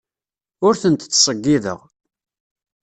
[0.65, 1.79] Ur tent-ttṣeyyideɣ.